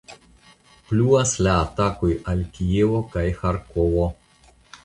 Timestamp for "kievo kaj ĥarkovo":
2.57-4.09